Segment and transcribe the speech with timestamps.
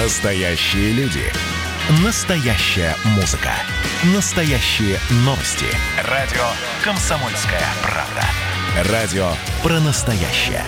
[0.00, 1.24] Настоящие люди.
[2.04, 3.50] Настоящая музыка.
[4.14, 5.66] Настоящие новости.
[6.08, 6.44] Радио
[6.84, 8.92] «Комсомольская правда».
[8.92, 9.28] Радио
[9.60, 10.62] про настоящее.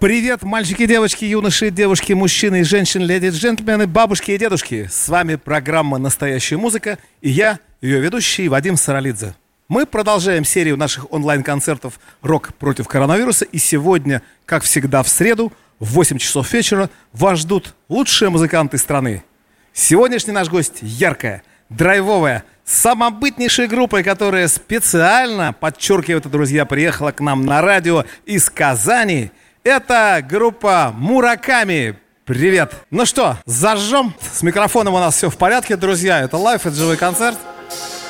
[0.00, 4.88] Привет, мальчики, девочки, юноши, девушки, мужчины и женщины, леди и джентльмены, бабушки и дедушки.
[4.90, 9.34] С вами программа «Настоящая музыка» и я, ее ведущий Вадим Саралидзе.
[9.68, 13.44] Мы продолжаем серию наших онлайн-концертов «Рок против коронавируса».
[13.44, 19.24] И сегодня, как всегда в среду, в 8 часов вечера, вас ждут лучшие музыканты страны.
[19.72, 27.46] Сегодняшний наш гость яркая, драйвовая, самобытнейшая группа, которая специально, подчеркиваю это, друзья, приехала к нам
[27.46, 29.30] на радио из Казани.
[29.62, 31.98] Это группа Мураками.
[32.24, 32.74] Привет.
[32.90, 34.14] Ну что, зажжем.
[34.32, 36.20] С микрофоном у нас все в порядке, друзья.
[36.20, 37.38] Это лайф, это живой концерт.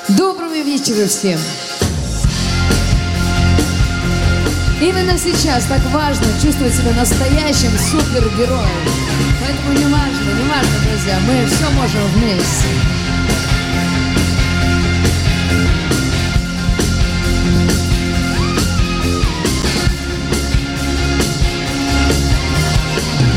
[0.08, 1.38] Доброго вечера всем!
[4.80, 8.68] Именно сейчас так важно чувствовать себя настоящим супергероем.
[9.40, 12.68] Поэтому не важно, не важно, друзья, мы все можем вместе.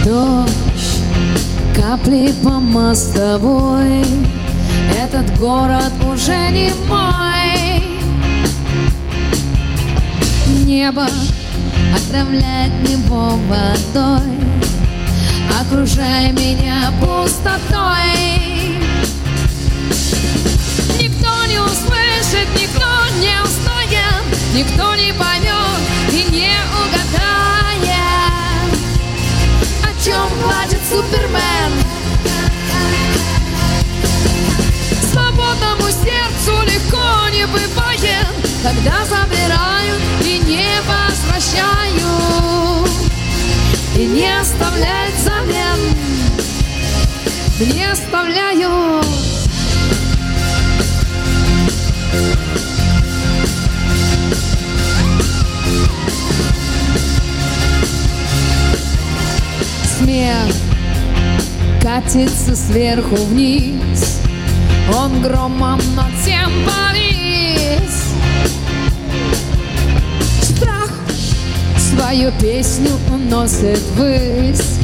[0.06, 1.02] Дождь,
[1.76, 4.06] капли по мостовой,
[4.96, 7.32] этот город уже не мой.
[10.66, 11.08] Небо
[11.96, 14.38] отравляет него водой,
[15.60, 18.61] окружая меня пустотой.
[44.02, 45.80] И не оставляют взамен,
[47.72, 49.06] не оставляют.
[60.00, 60.48] Смех
[61.80, 64.20] катится сверху вниз,
[64.98, 67.11] он громом над всем повис.
[72.12, 74.80] Свою песню уносит ввысь,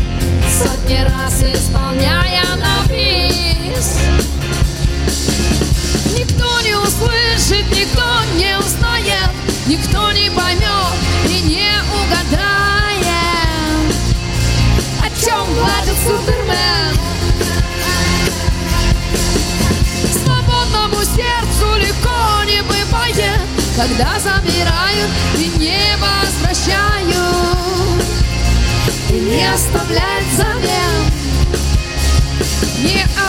[0.48, 3.98] сотни раз исполняя на бис.
[6.18, 8.02] Никто не услышит, никто
[8.38, 9.32] не узнает,
[9.68, 10.96] никто не поймет
[11.28, 13.04] и не угадает,
[15.02, 16.47] о чем плачет Супермен.
[23.78, 27.14] Когда забирают и не возвращают,
[29.12, 31.12] и не оставляют взамен,
[32.82, 33.27] не оставляют.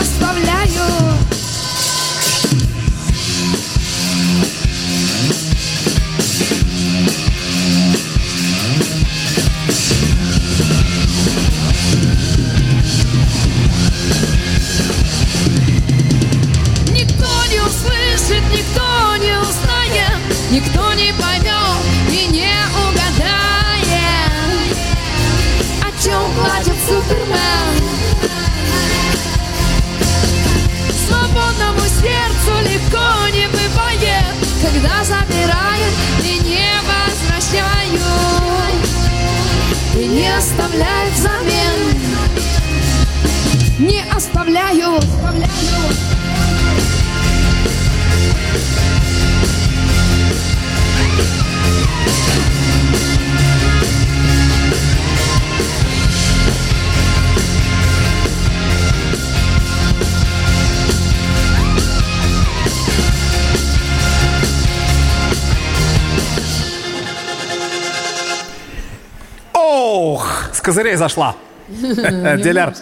[70.99, 71.35] Зашла.
[71.69, 72.75] Диляр.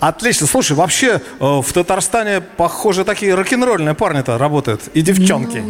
[0.00, 0.46] Отлично.
[0.46, 4.82] Слушай, вообще э, в Татарстане, похоже, такие рок-н-ролльные парни-то работают.
[4.94, 5.62] И девчонки.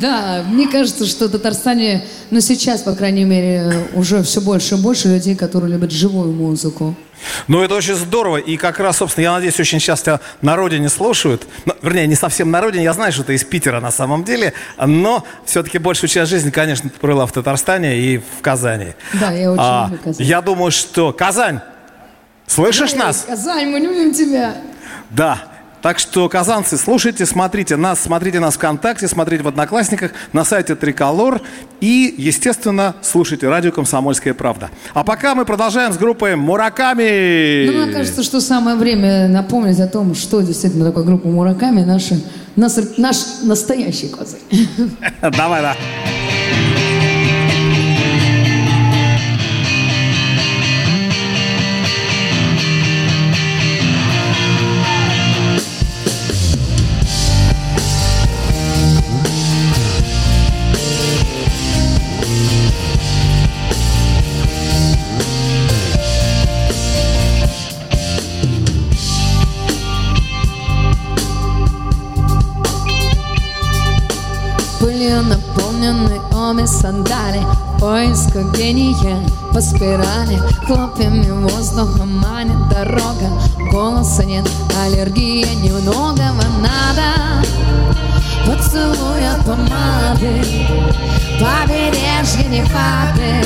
[0.00, 4.78] Да, мне кажется, что в Татарстане, ну сейчас, по крайней мере, уже все больше и
[4.78, 6.94] больше людей, которые любят живую музыку.
[7.48, 8.38] Ну, это очень здорово.
[8.38, 11.46] И как раз, собственно, я надеюсь, очень часто на родине слушают.
[11.64, 12.84] Ну, вернее, не совсем на родине.
[12.84, 14.52] Я знаю, что ты из Питера на самом деле.
[14.84, 18.94] Но все-таки большую часть жизни, конечно, ты провела в Татарстане и в Казани.
[19.14, 20.26] Да, я очень А, люблю Казань.
[20.26, 21.12] Я думаю, что...
[21.12, 21.60] Казань,
[22.46, 23.24] слышишь Эй, нас?
[23.26, 24.56] Казань, мы любим тебя.
[25.10, 25.42] Да.
[25.82, 31.40] Так что, казанцы, слушайте, смотрите нас, смотрите нас ВКонтакте, смотрите в Одноклассниках, на сайте Триколор
[31.80, 34.68] и, естественно, слушайте радио «Комсомольская правда».
[34.92, 37.66] А пока мы продолжаем с группой «Мураками».
[37.66, 42.16] Ну, мне кажется, что самое время напомнить о том, что действительно такое группа Мураками, наша,
[42.56, 44.40] наш, наш настоящий козырь.
[45.22, 45.76] Давай, да.
[76.70, 77.42] Сандали
[77.78, 79.18] Поиска гения
[79.52, 80.38] по спирали.
[80.66, 83.30] Хлопьями воздуха манит дорога
[83.72, 84.48] Голоса нет,
[84.82, 87.46] аллергия немногого надо.
[88.46, 90.42] Поцелуя помады
[91.38, 93.44] Побережье Невады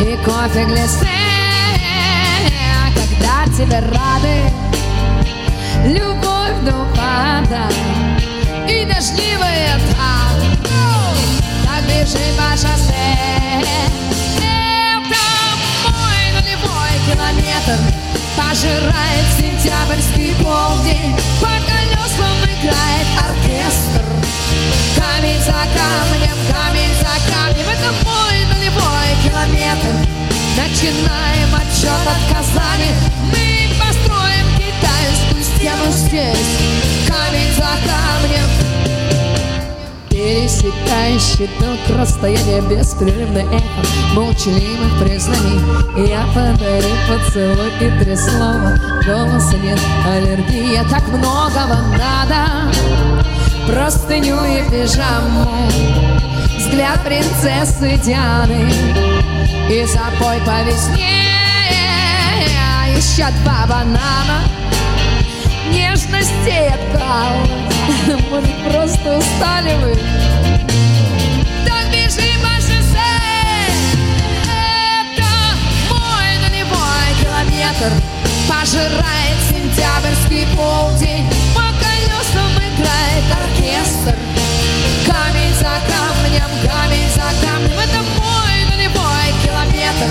[0.00, 1.08] И кофе глисты
[2.94, 4.52] Когда тебе рады
[5.86, 7.68] Любовь до упада
[8.68, 9.78] и дождливая
[12.10, 12.94] По шоссе
[14.38, 15.20] Это
[15.84, 17.78] мой нулевой километр.
[18.34, 21.14] Пожирает сентябрьский полдень.
[21.38, 22.47] По колесам
[41.38, 43.44] Пересекающий ток расстояние Беспрерывное.
[43.44, 46.08] Эхо молчаливых признаний.
[46.08, 48.74] Я подарю поцелуй и три слова.
[49.04, 52.72] Голоса нет, аллергия Так многого надо.
[53.66, 55.48] Простыню и пижаму.
[56.56, 58.72] Взгляд принцессы Дианы.
[59.70, 61.24] И запой по весне.
[62.96, 64.42] Еще два банана
[65.70, 67.50] Нежностей откалывать
[68.30, 70.87] Может, просто устали вы
[77.78, 78.02] километр
[78.48, 81.28] Пожирает сентябрьский полдень.
[81.54, 84.16] По колесам играет оркестр
[85.06, 87.78] Камень за камнем, камень за камнем.
[87.78, 90.08] Это мой нулевой километр.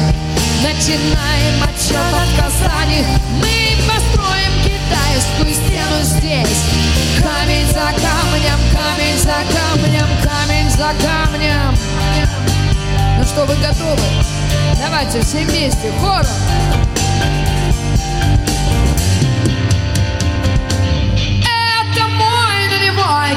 [0.64, 3.04] Начинаем отчет от Казани.
[3.42, 6.64] Мы построим китайскую стену здесь.
[7.22, 11.78] Камень за камнем, камень за камнем, камень за камнем.
[13.18, 14.02] Ну что, вы готовы?
[14.80, 16.28] Давайте все вместе, хором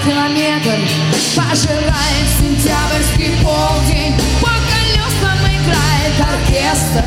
[0.04, 0.78] километр.
[1.36, 4.14] Пожирает сентябрьский полдень.
[4.40, 7.04] По колесам играет оркестр.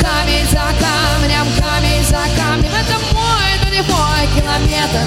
[0.00, 2.72] Камень за камнем, камень за камнем.
[2.72, 5.04] Это мой нулевой километр.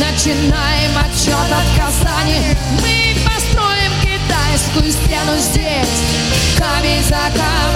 [0.00, 2.40] Начинаем отчет от Казани.
[2.80, 6.02] Мы построим китайскую стену здесь.
[6.58, 7.71] Камень за камнем,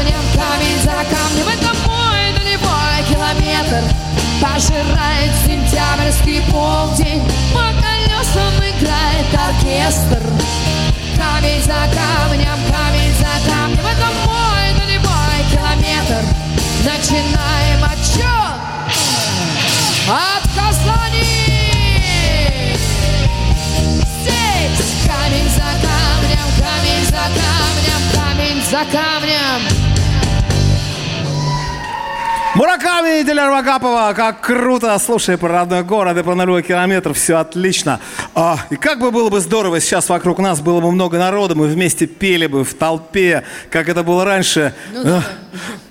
[4.40, 7.22] Пожирает сентябрьский полдень.
[7.54, 10.22] По колесам играет оркестр.
[11.16, 13.86] Камень за камнем, камень за камнем.
[13.86, 16.22] Это мой нулевой километр.
[16.84, 18.56] Начинаем отчет.
[20.06, 21.56] От Казани.
[24.20, 29.95] Здесь камень за камнем, камень за камнем, камень за камнем
[32.56, 38.00] Мураками Диляр Вагапова, как круто, слушай про родной город и про нулевой километр, все отлично.
[38.34, 41.66] А, и как бы было бы здорово, сейчас вокруг нас было бы много народа, мы
[41.66, 44.72] вместе пели бы в толпе, как это было раньше.
[44.90, 45.30] Ну, Ах,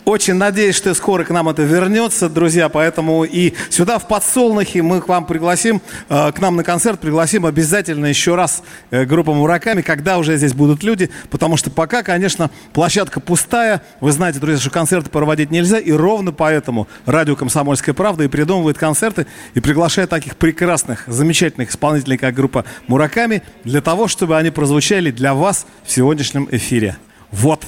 [0.06, 5.02] Очень надеюсь, что скоро к нам это вернется, друзья, поэтому и сюда в Подсолнухе мы
[5.02, 9.82] к вам пригласим, э, к нам на концерт пригласим обязательно еще раз э, группу Мураками,
[9.82, 14.70] когда уже здесь будут люди, потому что пока, конечно, площадка пустая, вы знаете, друзья, что
[14.70, 20.36] концерты проводить нельзя, и ровно поэтому радио «Комсомольская правда» и придумывает концерты, и приглашает таких
[20.36, 26.48] прекрасных, замечательных исполнителей, как группа Мураками, для того, чтобы они прозвучали для вас в сегодняшнем
[26.52, 26.96] эфире.
[27.32, 27.64] Вот.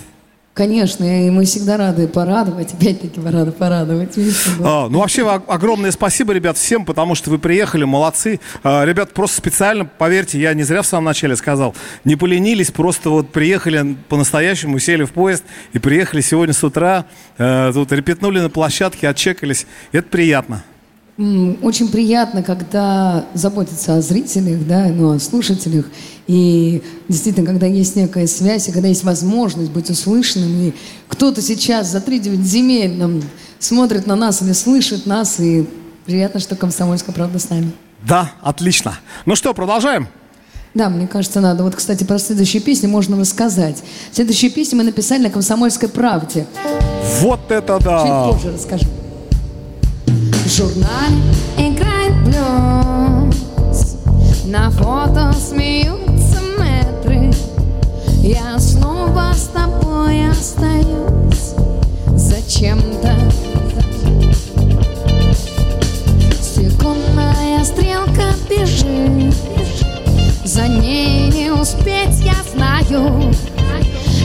[0.57, 4.17] Конечно, и мы всегда рады порадовать, опять-таки рады порадовать.
[4.59, 8.39] А, ну, вообще, о- огромное спасибо, ребят, всем, потому что вы приехали, молодцы.
[8.63, 13.11] А, ребят, просто специально, поверьте, я не зря в самом начале сказал, не поленились, просто
[13.11, 17.05] вот приехали по-настоящему, сели в поезд и приехали сегодня с утра,
[17.37, 19.67] э, тут репетнули на площадке, отчекались.
[19.91, 20.63] Это приятно.
[21.17, 25.85] Очень приятно, когда заботятся о зрителях, да, ну, о слушателях.
[26.27, 30.73] И действительно, когда есть некая связь, и когда есть возможность быть услышанным, и
[31.07, 33.23] кто-то сейчас за 3-9 земель нам
[33.57, 35.67] смотрит на нас или слышит нас, и
[36.05, 37.71] приятно, что «Комсомольская правда» с нами.
[38.07, 38.99] Да, отлично.
[39.25, 40.07] Ну что, продолжаем?
[40.75, 41.63] Да, мне кажется, надо.
[41.63, 43.81] Вот, кстати, про следующие песни можно рассказать.
[44.11, 46.45] Следующие песни мы написали на «Комсомольской правде».
[47.21, 48.27] Вот это Чуть да!
[48.29, 48.85] позже расскажу.
[50.47, 51.17] В журнале
[51.57, 53.97] играет блюз
[54.45, 57.33] На фото смеются метры.
[58.21, 61.53] Я снова с тобой остаюсь.
[62.15, 63.13] Зачем-то.
[66.41, 69.35] Секундная стрелка бежит.
[70.45, 73.33] За ней не успеть, я знаю.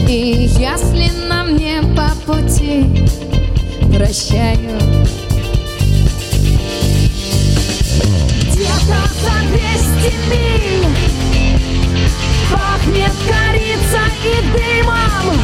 [0.08, 3.08] И если нам не по пути
[3.92, 4.78] Прощаю
[8.84, 10.86] 200 миль
[12.50, 15.40] Пахнет корица и дымом.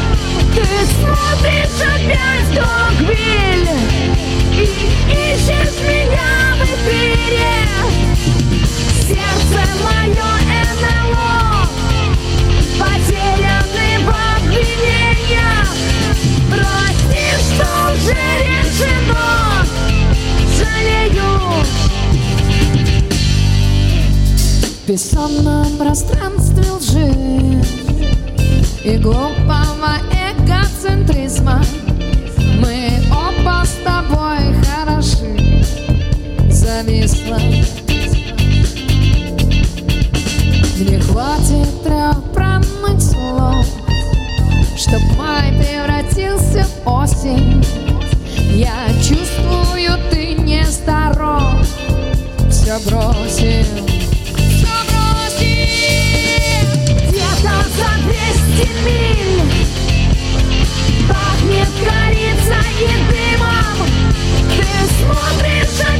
[0.53, 0.65] Ты
[0.95, 3.69] смотришь опять в Догвиль
[4.53, 4.63] И
[5.33, 6.69] ищешь меня в
[9.07, 10.38] Сердце мое
[24.89, 27.13] В бессонном пространстве лжи.
[28.83, 31.61] И глупого эгоцентризма.
[32.59, 35.63] Мы оба с тобой хороши.
[36.49, 37.37] Зависла.
[40.79, 43.67] Мне хватит трех промыть слов
[44.75, 47.63] Чтоб май превратился в осень.
[48.55, 51.67] Я чувствую, ты нездоров
[52.49, 53.99] Все бросил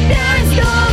[0.10, 0.88] смотришь опять в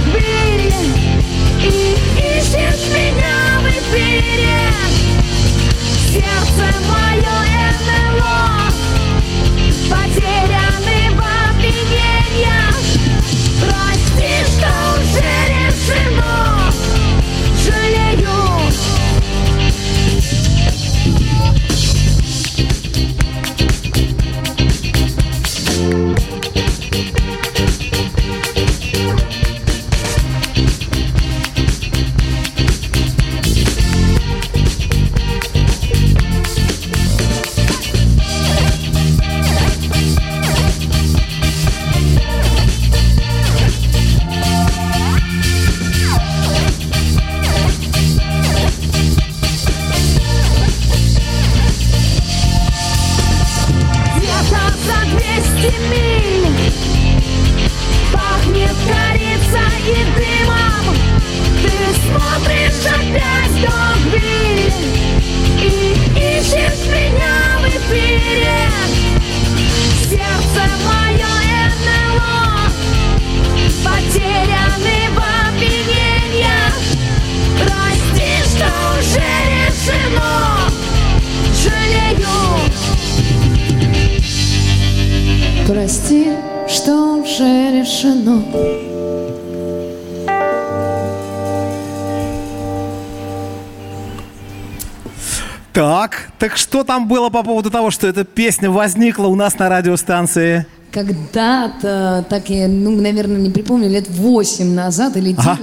[96.86, 100.66] там было по поводу того, что эта песня возникла у нас на радиостанции?
[100.92, 105.60] Когда-то, так я, ну, наверное, не припомню, лет 8 назад или 9, Ага.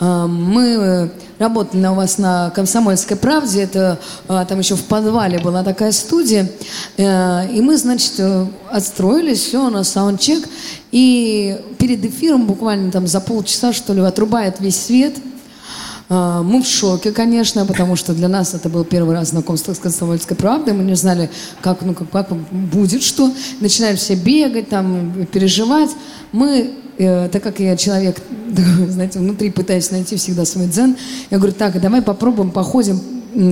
[0.00, 4.82] э, мы э, работали на у вас на «Комсомольской правде», это э, там еще в
[4.84, 6.50] подвале была такая студия,
[6.96, 8.14] и мы, значит,
[8.70, 10.48] отстроились, все, у нас саундчек,
[10.90, 15.14] и перед эфиром буквально там за полчаса, что ли, отрубает весь свет,
[16.08, 20.36] Мы в шоке, конечно, потому что для нас это был первый раз знакомство с «Комсомольской
[20.36, 20.74] правдой».
[20.74, 21.30] Мы не знали,
[21.62, 23.32] как, ну, как, как будет что.
[23.60, 25.90] Начинали все бегать, там, переживать.
[26.32, 28.18] Мы, э, так как я человек,
[28.88, 30.94] знаете, внутри пытаюсь найти всегда свой дзен,
[31.30, 33.00] я говорю, так, давай попробуем, походим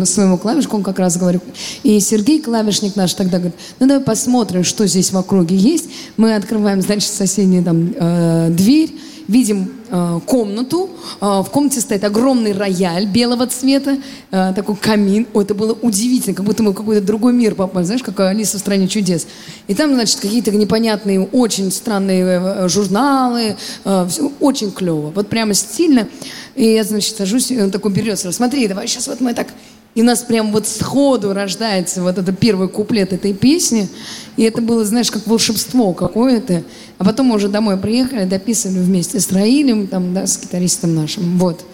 [0.05, 1.41] своему клавишку, он как раз говорю.
[1.83, 5.89] И Сергей, клавишник наш, тогда говорит, ну давай посмотрим, что здесь в округе есть.
[6.17, 8.95] Мы открываем, значит, соседнюю там э, дверь,
[9.33, 10.91] видим э, комнату.
[11.21, 13.97] Э, в комнате стоит огромный рояль белого цвета,
[14.31, 15.27] э, такой камин.
[15.33, 17.85] О, это было удивительно, как будто мы в какой-то другой мир попали.
[17.85, 19.27] Знаешь, как Алиса в стране чудес.
[19.67, 23.57] И там, значит, какие-то непонятные, очень странные э, журналы.
[23.85, 25.11] Э, всё очень клево.
[25.15, 26.09] Вот прямо стильно.
[26.55, 29.49] И я, значит, сажусь, и он такой берет сразу, смотри, давай сейчас вот мы так...
[29.95, 33.89] И у нас прям вот сходу рождается вот этот первый куплет этой песни.
[34.37, 36.63] И это было, знаешь, как волшебство какое-то.
[36.99, 41.39] А потом мы уже домой приехали, дописывали вместе с Раилем, там, да, с гитаристом нашим.
[41.39, 41.65] Вот.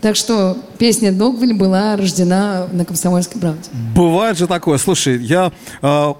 [0.00, 3.68] Так что песня «Догвиль» была рождена на «Комсомольской правде».
[3.94, 4.78] Бывает же такое.
[4.78, 6.12] Слушай, я э,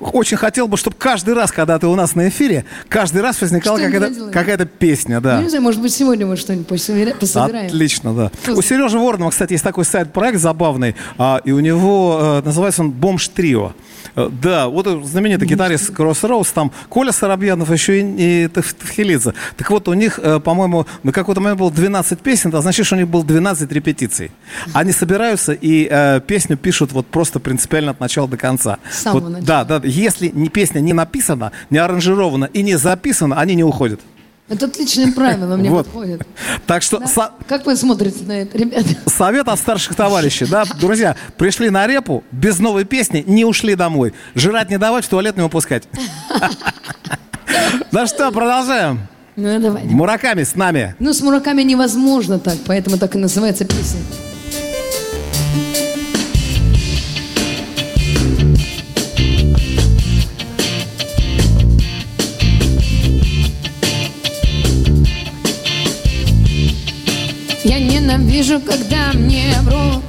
[0.00, 3.78] очень хотел бы, чтобы каждый раз, когда ты у нас на эфире, каждый раз возникала
[3.78, 5.36] какая-то, какая-то песня, да.
[5.36, 7.66] Ну, не знаю, может быть, сегодня мы что-нибудь пособира- пособираем.
[7.66, 8.30] Отлично, да.
[8.42, 12.82] Что У Сережи Воронова, кстати, есть такой сайт-проект забавный, а, и у него э, называется
[12.82, 13.72] он «Бомж Трио».
[14.16, 19.34] Э, Да, вот э, знаменитый гитарист Кроссроуз, там Коля Соробьянов, еще и, и Тефхелидзе.
[19.56, 22.96] Так вот, у них, э, по-моему, на какой-то момент было 12 песен, это значит, что
[22.96, 24.30] у них было 12 репетиций.
[24.72, 28.78] Они собираются и э, песню пишут вот просто принципиально от начала до конца.
[28.90, 29.64] С самого Вот, начала.
[29.64, 34.00] Да, да, если не, песня не написана, не аранжирована и не записана, они не уходят.
[34.46, 35.86] Это отличное правило, мне Вот.
[35.86, 36.26] подходит.
[36.66, 37.06] Так что Да?
[37.06, 38.88] со- Как вы смотрите на это, ребята?
[39.06, 44.12] Совет от старших товарищей, да, друзья, пришли на репу, без новой песни, не ушли домой.
[44.34, 45.88] Жрать не давать, в туалет не выпускать.
[47.92, 49.06] Ну что, продолжаем.
[49.36, 49.84] Ну, давай.
[49.84, 50.94] Мураками с нами.
[51.00, 54.00] Ну, с мураками невозможно так, поэтому так и называется песня.
[67.64, 70.02] Я ненавижу, когда мне врут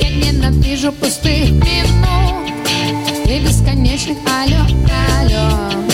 [0.00, 2.50] Я ненавижу пустых минут
[3.26, 4.66] И бесконечных алло,
[5.20, 5.91] алло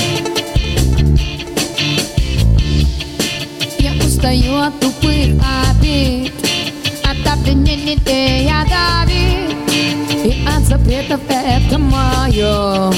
[4.18, 6.32] устаю от тупых обид.
[7.04, 9.56] От обвинений ты я дави.
[10.24, 12.92] И от запретов это мое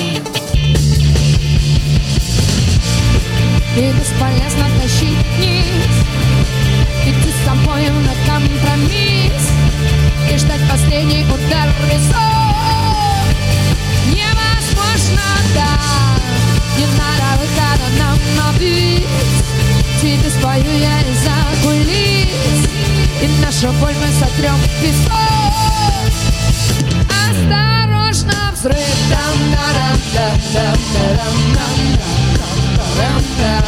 [3.77, 5.95] И бесполезно тащить вниз.
[7.05, 9.51] Идти с собой на компромисс.
[10.33, 12.17] И ждать последний удар в висок
[14.07, 15.23] Невозможно,
[15.55, 15.79] да.
[16.79, 19.10] Не надо выхода нам на бис
[20.01, 22.65] Тебе спою я из-за кулис
[23.21, 25.11] И нашу боль мы сотрем в песок
[27.29, 31.79] Осторожно, взрыв там дарам дам дам дарам дам
[32.97, 33.65] дам дам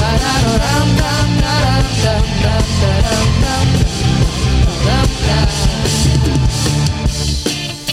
[0.00, 3.28] Парарурам дам дарам дам дам дарам
[4.86, 5.48] дам дам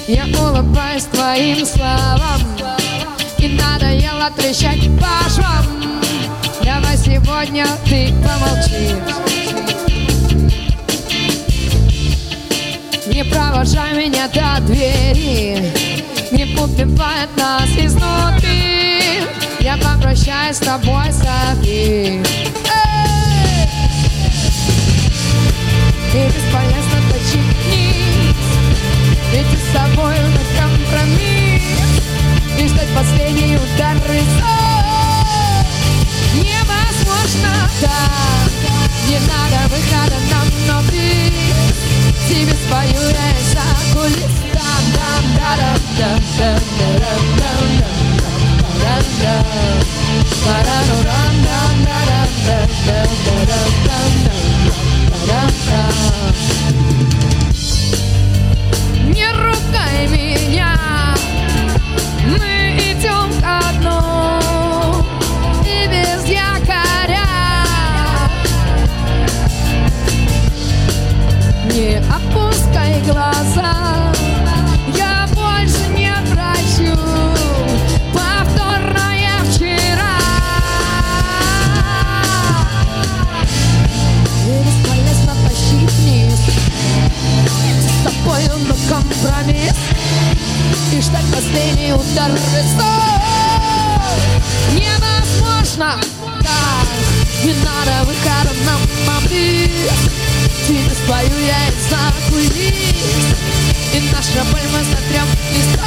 [0.07, 2.41] Я улыбаюсь твоим словам
[3.37, 5.62] И надоело трещать по швам
[7.43, 9.15] сегодня ты помолчишь.
[13.07, 15.71] Не провожай меня до двери.
[16.31, 19.23] Не убивает нас изнутри.
[19.59, 22.21] Я попрощаюсь с тобой, Софи!
[26.13, 28.35] И бесполезно точить вниз
[29.33, 31.63] Идти с тобой на компромисс.
[32.59, 34.52] И ждать последний удар в
[37.83, 38.51] Так
[39.07, 41.77] Не надо выхода нам на бис
[42.27, 48.23] Тебе спою я из-за кулис Дам, дам, дам, дам, дам, дам, дам, дам, дам,
[48.81, 49.45] дам, дам.
[50.45, 54.37] Парарурам, дам, дам, дам, дам, дам, дам, дам,
[55.27, 55.92] дам, дам.
[89.23, 89.75] Компромисс
[90.91, 94.03] И ждать последний удар в висок
[94.71, 95.99] Невозможно
[96.43, 96.87] так
[97.43, 99.91] Не надо выхода нам мобиль
[100.67, 103.37] Тебе спою я из-за кулис
[103.93, 105.83] И наша боль мы сотрем песок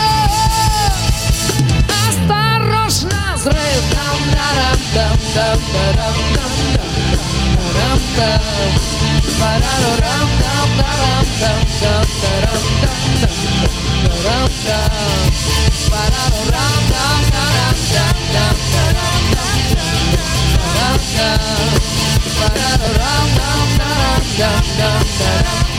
[2.08, 3.82] Осторожно, взрыв.
[3.92, 7.20] Дам дарам дам дам дарам дам дам
[7.74, 8.40] дарам дам
[9.38, 10.00] Парарурам дам.
[10.00, 10.55] Дарам дам
[24.38, 25.75] da da da da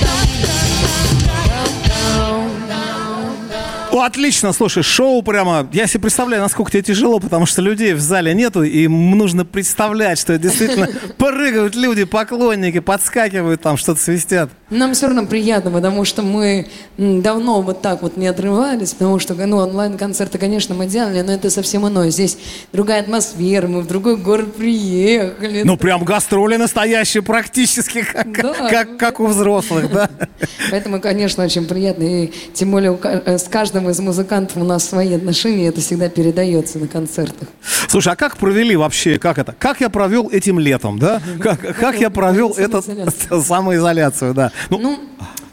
[4.07, 8.33] отлично, слушай, шоу прямо, я себе представляю, насколько тебе тяжело, потому что людей в зале
[8.33, 14.49] нету, и им нужно представлять, что действительно прыгают люди, поклонники, подскакивают там, что-то свистят.
[14.69, 16.67] Нам все равно приятно, потому что мы
[16.97, 21.49] давно вот так вот не отрывались, потому что ну, онлайн-концерты, конечно, мы делали, но это
[21.49, 22.09] совсем иное.
[22.09, 22.37] Здесь
[22.73, 25.63] другая атмосфера, мы в другой город приехали.
[25.63, 28.69] Ну, прям гастроли настоящие практически, как, Да.
[28.69, 30.09] как, как у взрослых, да?
[30.71, 32.03] Поэтому, конечно, очень приятно.
[32.03, 36.79] И тем более э, с каждым из музыкантов у нас свои отношения, это всегда передается
[36.79, 37.47] на концертах.
[37.87, 39.55] Слушай, а как провели вообще, как это?
[39.57, 41.21] Как я провел этим летом, да?
[41.39, 42.85] Как, как я провел этот
[43.45, 44.33] Самоизоляцию.
[44.33, 44.51] да?
[44.69, 44.99] Ну, Ну,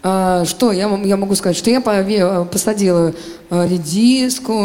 [0.05, 3.15] что я, я могу сказать, что я пове- посадила
[3.49, 4.53] а, редиску,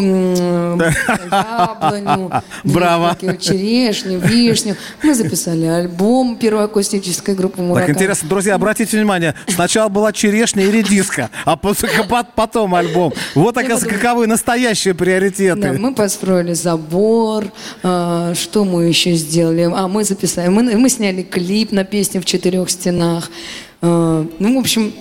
[1.29, 2.29] яблоню,
[2.65, 3.17] Браво.
[3.39, 4.75] черешню, вишню.
[5.01, 7.93] Мы записали альбом первой акустической группы Так «Мураками».
[7.95, 11.55] интересно, друзья, обратите внимание, сначала была черешня и редиска, а
[12.35, 13.13] потом альбом.
[13.35, 15.71] Вот, оказывается, каковы настоящие Да, приоритеты.
[15.73, 17.45] мы построили забор,
[17.83, 19.69] а, что мы еще сделали?
[19.73, 23.29] А, мы записали, мы, мы сняли клип на песню «В четырех стенах».
[23.81, 24.93] А, ну, в общем,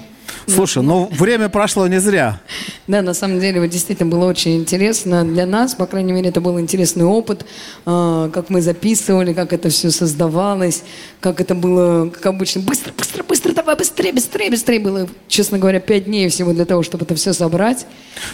[0.46, 2.40] Слушай, ну время прошло не зря.
[2.86, 6.40] Да, на самом деле, вот действительно было очень интересно для нас, по крайней мере, это
[6.40, 7.44] был интересный опыт,
[7.84, 10.82] а, как мы записывали, как это все создавалось,
[11.20, 14.80] как это было, как обычно, быстро, быстро, быстро, давай, быстрее, быстрее, быстрее.
[14.80, 17.86] Было, честно говоря, пять дней всего для того, чтобы это все собрать.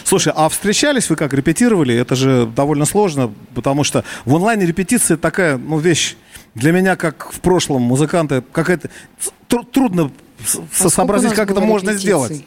[0.03, 1.95] Слушай, а встречались вы как, репетировали?
[1.95, 6.15] Это же довольно сложно, потому что в онлайне репетиция такая, ну, вещь
[6.53, 8.89] для меня, как в прошлом музыканта, какая-то
[9.47, 10.11] тру- трудно
[10.81, 12.07] А сообразить, как это можно репетиций?
[12.09, 12.43] сделать.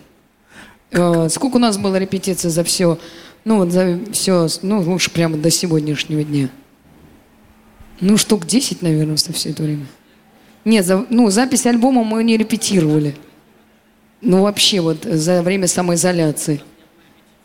[0.91, 2.99] Э, Сколько у нас было репетиций за все,
[3.45, 6.49] ну вот за все, ну лучше прямо до сегодняшнего дня?
[8.01, 9.87] Ну штук 10, наверное, за все это время.
[10.65, 13.17] Нет, за- ну запись альбома мы не репетировали.
[14.21, 16.63] Ну вообще вот за время самоизоляции.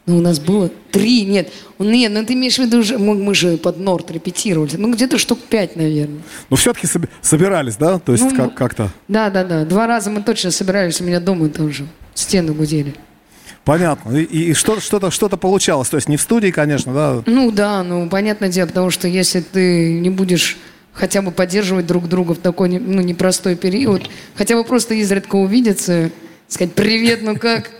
[0.05, 1.49] Ну, у нас было три, нет.
[1.79, 4.75] Нет, ну ты имеешь в виду, уже, мы, мы же под Норд репетировали.
[4.75, 6.21] Ну, где-то штук пять, наверное.
[6.49, 6.87] Но все-таки
[7.21, 7.99] собирались, да?
[7.99, 8.89] То есть Ну, как- как-то.
[9.07, 9.63] Да, да, да.
[9.63, 11.87] Два раза мы точно собирались у меня дома тоже.
[12.15, 12.95] Стены гудели.
[13.63, 14.17] Понятно.
[14.17, 15.87] И, и что, что-то, что-то получалось.
[15.87, 17.23] То есть не в студии, конечно, да.
[17.25, 20.57] Ну да, ну понятное дело, потому что если ты не будешь
[20.91, 26.11] хотя бы поддерживать друг друга в такой ну, непростой период, хотя бы просто изредка увидеться,
[26.49, 27.71] сказать привет, ну как,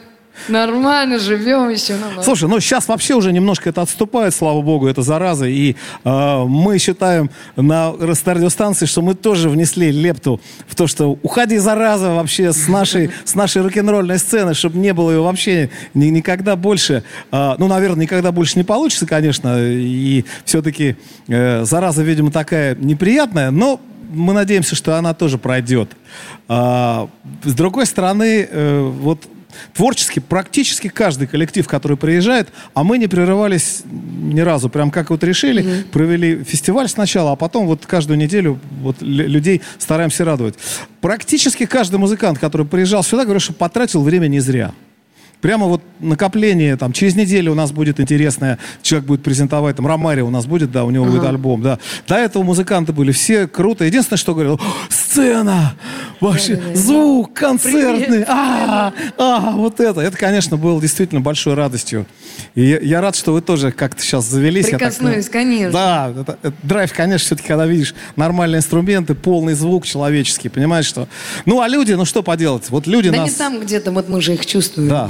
[0.47, 1.95] нормально, живем еще.
[1.95, 2.23] Ну, ладно».
[2.23, 5.45] Слушай, ну сейчас вообще уже немножко это отступает, слава богу, это зараза.
[5.45, 11.57] И э, мы считаем на радиостанции, что мы тоже внесли лепту в то, что уходи,
[11.57, 16.55] зараза, вообще с нашей, с нашей рок-н-ролльной сцены, чтобы не было ее вообще ни- никогда
[16.55, 17.03] больше.
[17.31, 19.57] Э, ну, наверное, никогда больше не получится, конечно.
[19.59, 20.95] И все-таки
[21.27, 23.79] э, зараза, видимо, такая неприятная, но
[24.13, 25.89] мы надеемся, что она тоже пройдет.
[26.47, 27.09] А,
[27.43, 29.27] с другой стороны, э, вот
[29.73, 34.69] творчески практически каждый коллектив, который приезжает, а мы не прерывались ни разу.
[34.69, 39.61] Прям как вот решили, провели фестиваль сначала, а потом вот каждую неделю вот лю- людей
[39.77, 40.55] стараемся радовать.
[41.01, 44.71] Практически каждый музыкант, который приезжал сюда, говорит, что потратил время не зря.
[45.43, 50.21] Прямо вот накопление, там, через неделю у нас будет интересное, человек будет презентовать, там, Ромари
[50.21, 51.79] у нас будет, да, у него будет альбом, да.
[52.07, 53.83] До этого музыканты были все круто.
[53.83, 55.73] Единственное, что говорил, «О, сцена,
[56.21, 59.99] вообще, звук концертный, а, а, вот это.
[59.99, 62.05] Это, конечно, было действительно большой радостью.
[62.55, 64.67] И я, я рад, что вы тоже как-то сейчас завелись.
[64.69, 65.71] так Прикоснулись, конечно.
[65.73, 71.09] Да, это- это драйв, конечно, все-таки, когда видишь нормальные инструменты, полный звук человеческий, понимаешь, что...
[71.45, 72.69] Ну, а люди, ну, что поделать?
[72.69, 73.31] Вот люди Да нас...
[73.31, 74.87] не там где-то, вот мы же их чувствуем.
[74.87, 75.09] Да,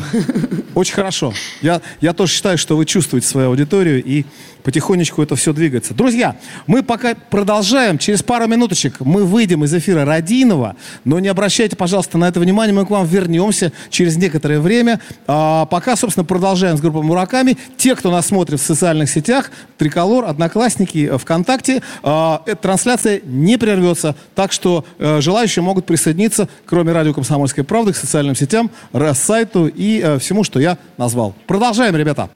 [0.76, 1.34] очень хорошо.
[1.62, 4.26] Я, я тоже считаю, что вы чувствуете свою аудиторию и
[4.64, 5.94] потихонечку это все двигается.
[5.94, 6.36] Друзья,
[6.68, 7.98] мы пока продолжаем.
[7.98, 12.74] Через пару минуточек мы выйдем из эфира Родинова, но не обращайте, пожалуйста, на это внимание.
[12.74, 15.00] Мы к вам вернемся через некоторое время.
[15.28, 17.58] А пока, собственно, продолжаем с группой Мураками.
[17.78, 24.16] Те, кто нас смотрит в социальных сетях, Триколор, Одноклассники, э, ВКонтакте, а, трансляция не прервется.
[24.36, 28.72] Так что э, желающие могут присоединиться, кроме радио «Комсомольская правда», к социальным сетям,
[29.14, 31.34] сайту и э, всему, что я назвал.
[31.48, 32.30] Продолжаем, ребята.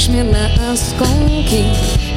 [0.00, 1.64] Наш мир на осколки.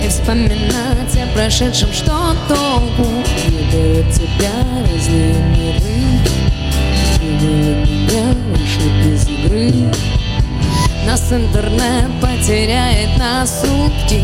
[0.03, 3.09] И вспоминать о прошедшем, что толку?
[3.47, 4.51] Не дает тебя
[4.89, 6.03] разные миры.
[7.19, 9.91] Делают меня лишь из игры.
[11.05, 14.23] Нас интернет потеряет на сутки.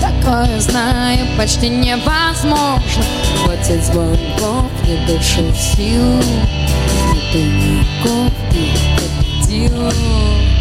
[0.00, 3.04] Такое знаю почти невозможно.
[3.42, 6.22] Хватит звонков, не дышит сил
[7.12, 9.90] Ни тайников, ни сил.
[9.90, 10.53] И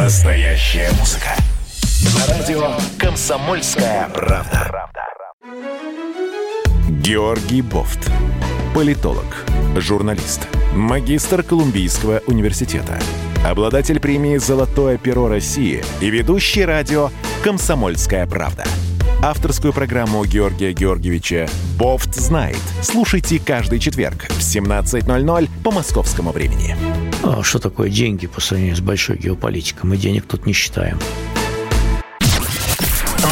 [0.00, 1.28] Настоящая музыка.
[2.16, 4.90] На радио «Комсомольская правда».
[6.88, 8.10] Георгий Бофт.
[8.74, 9.44] Политолог,
[9.76, 12.98] журналист, магистр Колумбийского университета,
[13.44, 17.10] обладатель премии «Золотое перо России» и ведущий радио
[17.44, 18.64] «Комсомольская правда».
[19.22, 21.46] Авторскую программу Георгия Георгиевича
[21.78, 22.56] «Бофт знает».
[22.80, 26.74] Слушайте каждый четверг в 17.00 по московскому времени.
[27.22, 29.90] А что такое деньги по сравнению с большой геополитикой?
[29.90, 30.98] Мы денег тут не считаем.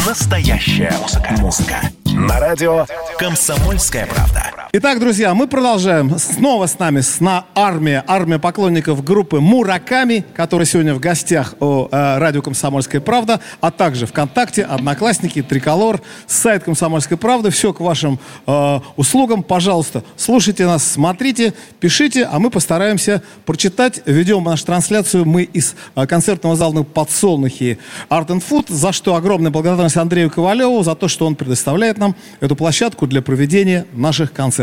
[0.07, 1.35] Настоящая музыка.
[1.39, 1.81] Музыка.
[2.05, 2.87] На радио
[3.19, 4.58] «Комсомольская правда».
[4.71, 6.19] Итак, друзья, мы продолжаем.
[6.19, 12.19] Снова с нами сна армия, армия поклонников группы Мураками, которая сегодня в гостях у э,
[12.19, 17.49] радио «Комсомольская правда», а также ВКонтакте, Одноклассники, Триколор, сайт «Комсомольской правды».
[17.49, 19.43] Все к вашим э, услугам.
[19.43, 24.03] Пожалуйста, слушайте нас, смотрите, пишите, а мы постараемся прочитать.
[24.05, 27.79] Ведем нашу трансляцию мы из э, концертного зала «Подсолнухи
[28.11, 32.15] Art and Food», за что огромная благодарность Андрею Ковалеву, за то, что он предоставляет нам
[32.41, 34.58] эту площадку для проведения наших концертов.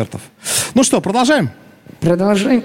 [0.73, 1.49] Ну что, продолжаем?
[2.01, 2.63] Продолжаем.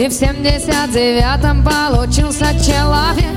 [0.00, 3.36] И в семьдесят девятом получился человек.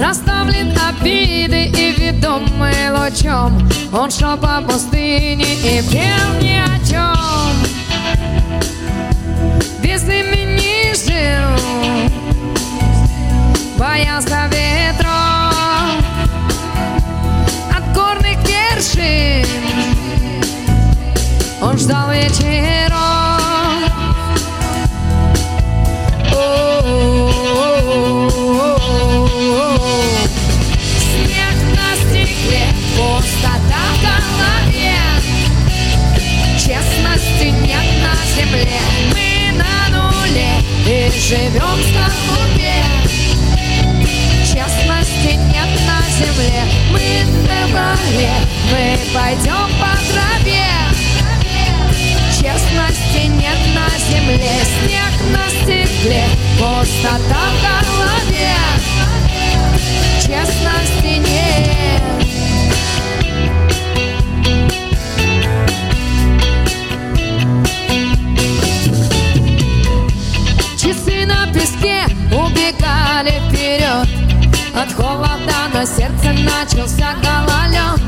[0.00, 3.68] Расставлен обиды и ведомый лучом.
[3.92, 7.54] Он шел по пустыне и пел ни о чем.
[9.82, 11.58] Без имени жил
[13.76, 15.92] Боялся ветров
[17.70, 19.46] От горных вершин
[21.60, 23.17] он ждал вечеров.
[41.28, 42.82] Живем в скорлупе.
[44.44, 48.30] Честности нет на земле, мы в феврале,
[48.70, 50.68] мы пойдем по траве.
[52.32, 56.24] Честности нет на земле, снег на стекле,
[56.58, 58.54] пустота в голове.
[60.22, 61.67] Честности нет.
[75.78, 78.00] На сердце начался гололед.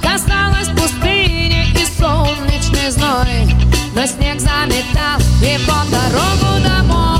[0.00, 3.52] Казалось пустыне и солнечный зной.
[3.96, 7.19] Но снег заметал его дорогу домой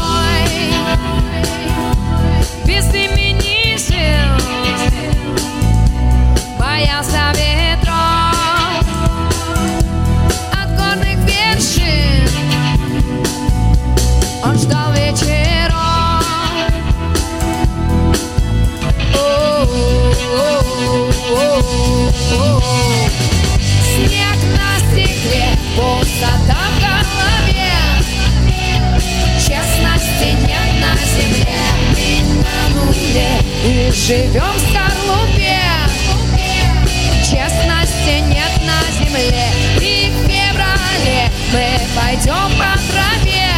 [34.11, 35.61] живем в скорлупе.
[37.23, 39.47] Честности нет на земле,
[39.81, 43.53] и в феврале мы пойдем по траве.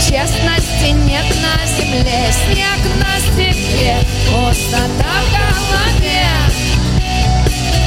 [0.00, 6.26] Честности нет на земле, снег на стекле, пустота в голове.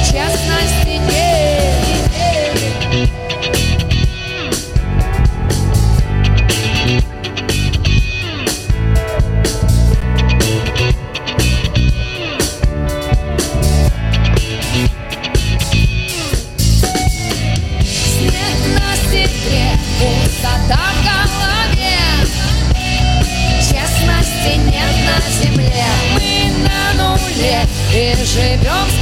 [0.02, 1.31] Честности нет.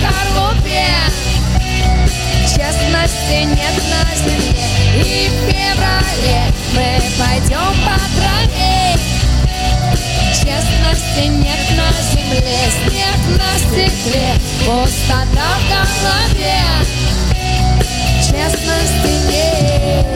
[0.00, 0.86] Скорлупе.
[2.42, 6.40] Честности нет на земле, и в феврале
[6.74, 8.96] мы пойдем по траве.
[10.32, 14.28] Честности нет на земле, снег на стекле,
[14.64, 16.60] пустота в голове.
[18.22, 20.06] Честности нет,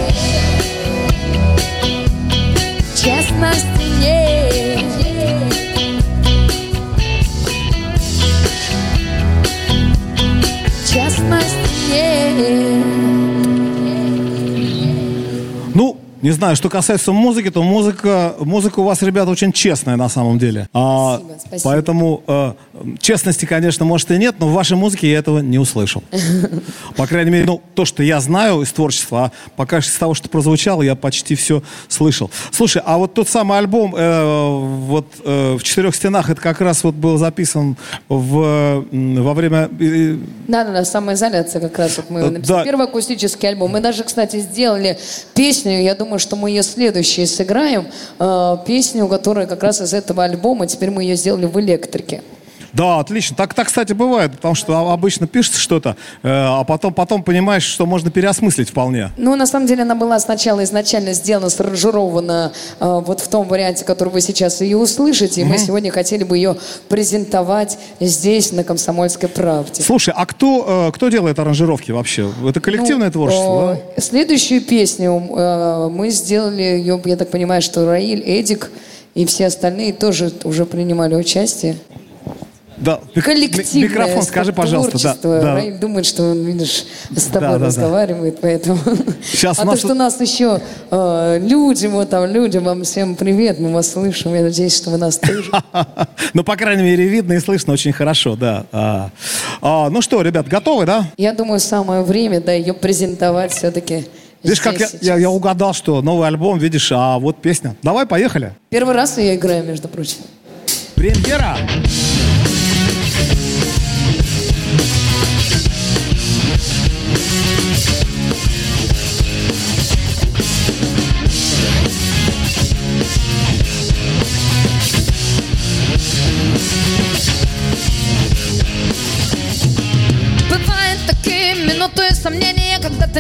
[15.75, 20.09] Ну, не знаю, что касается музыки, то музыка, музыка у вас, ребята, очень честная на
[20.09, 20.69] самом деле.
[20.73, 21.71] А, Спасибо, спасибо.
[21.71, 22.53] Поэтому э,
[23.01, 26.03] честности, конечно, может и нет, но в вашей музыке я этого не услышал.
[26.97, 30.29] По крайней мере, ну, то, что я знаю из творчества, а пока из того, что
[30.29, 32.31] прозвучало, я почти все слышал.
[32.51, 36.83] Слушай, а вот тот самый альбом э, вот э, в четырех стенах, это как раз
[36.83, 37.77] вот был записан
[38.09, 40.17] в, во время э,
[40.49, 41.97] Да-да-да, самоизоляция как раз.
[41.99, 42.65] Вот мы Э, написали да.
[42.65, 43.71] первый акустический альбом.
[43.73, 44.99] Мы даже, кстати, сделали
[45.35, 47.87] песню, я думаю, что мы ее следующей сыграем,
[48.19, 52.23] э, песню, которая как раз из этого альбома, теперь мы ее сделали в электрике.
[52.75, 53.37] Да, отлично.
[53.37, 57.87] Так, так, кстати, бывает, потому что обычно пишется что-то, э, а потом, потом понимаешь, что
[57.87, 59.11] можно переосмыслить вполне.
[59.17, 63.85] Ну, на самом деле, она была сначала изначально сделана, саранжирована э, вот в том варианте,
[63.85, 66.57] который вы сейчас ее услышите, и мы сегодня хотели бы ее
[66.89, 69.83] презентовать здесь, на «Комсомольской правде».
[69.83, 72.31] Слушай, а кто, э, кто делает аранжировки вообще?
[72.47, 77.87] Это коллективное Ну, творчество, э, Следующую песню э, мы сделали, ее, я так понимаю, что
[77.87, 78.71] Раиль, Эдик
[79.15, 81.77] и все остальные тоже уже принимали участие.
[82.77, 83.01] Да?
[83.15, 83.21] Да.
[83.23, 85.17] Коллективное ми- Микрофон скажи, пожалуйста.
[85.23, 85.55] Да, да.
[85.55, 86.85] Раиль думает, что он, видишь,
[87.15, 87.67] с тобой Да, да, да.
[87.67, 88.79] разговаривает, поэтому...
[89.23, 90.61] Щас а у то, нас что нас еще
[90.91, 94.99] э, люди, вот там люди, вам всем привет, мы вас слышим, я надеюсь, что вы
[94.99, 95.51] нас тоже.
[96.33, 98.67] Ну, по крайней мере, видно и слышно очень хорошо, да.
[98.73, 99.11] А,
[99.63, 101.07] а, ну что, ребят, готовы, да?
[101.17, 104.07] Я думаю, самое время, да, ее презентовать все-таки
[104.43, 107.77] Видишь, как я, я- я угадал, что новый альбом, видишь, а вот песня.
[107.83, 108.53] Давай, поехали.
[108.69, 110.19] Первый раз я играю, между прочим.
[110.95, 111.57] Премьера!
[111.57, 112.14] Бывают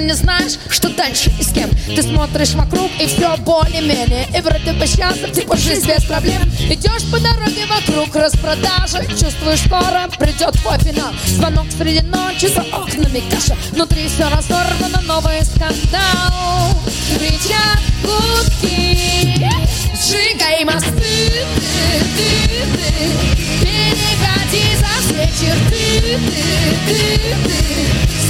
[0.04, 1.70] не знаешь, что дальше и с кем.
[1.86, 4.26] Ты смотришь вокруг и все более-менее.
[4.36, 6.42] И вроде бы счастлив, типа жизнь без проблем.
[6.70, 11.12] Идешь по дороге вокруг распродажи, чувствуешь, скоро придет твой финал.
[11.26, 13.56] Звонок среди ночи, за окнами каша.
[13.72, 16.78] Внутри все разорвано, новый скандал.
[17.16, 19.48] Кричат гудки,
[19.94, 22.84] сжигай мосты, ты, ты, ты.
[23.60, 26.44] Переходи за все черты, ты,
[26.86, 27.04] ты,
[27.44, 27.64] ты.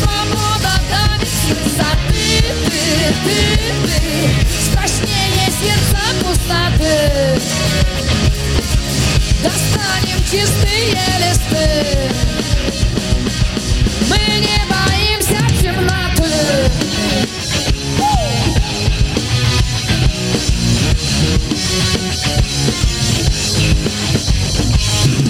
[0.01, 0.54] Свобода давит с
[1.49, 2.27] высоты,
[2.67, 2.81] ты,
[3.25, 3.39] ты,
[3.87, 3.99] ты.
[4.71, 7.41] Страшнее сердца пустоты.
[9.43, 11.67] Достанем чистые листы.
[14.09, 16.35] Мы не боимся темноты.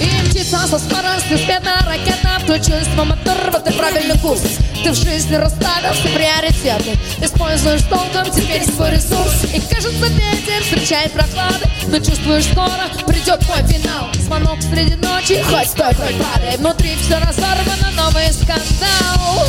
[0.00, 4.42] И мчится со скоростью света ракета Включилась в мотор, вот и правильный курс.
[4.82, 9.44] Ты в жизни расставил все приоритеты Используешь толком теперь свой ресурс.
[9.44, 14.08] И кажется ветер встречает прохлады Но чувствуешь скоро придет твой финал.
[14.14, 16.58] Звонок среди ночи, хоть стой, хоть падай.
[16.58, 19.46] Внутри все разорвано, новый скандал.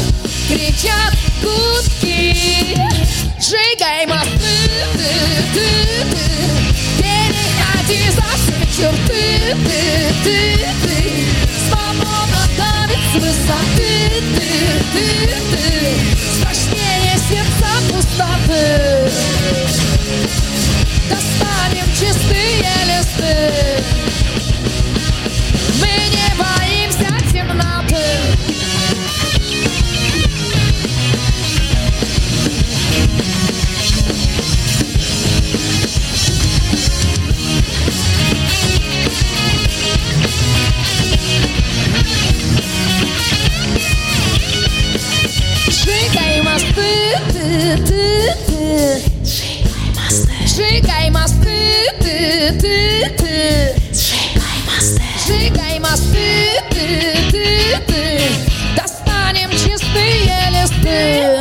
[0.47, 2.77] Кричат гудки.
[3.39, 4.29] Сжигай мосты,
[4.93, 5.09] ты,
[5.53, 5.67] ты,
[6.11, 6.23] ты.
[6.97, 11.25] Переходи за все черты, ты, ты, ты.
[11.67, 12.74] Свобода давит
[13.15, 14.47] с высоты, ты,
[14.93, 15.07] ты,
[15.51, 15.65] ты
[16.39, 19.11] Страшнее сердца пустоты
[21.09, 23.35] Достанем чистые листы
[25.81, 26.64] Мы не боимся
[47.55, 49.45] мосты, ты, ты, ты.
[50.45, 53.75] Сжигай мосты, ты, ты, ты.
[55.25, 58.21] Сжигай мосты, ты, ты, ты.
[58.75, 61.39] Достанем чистые листы.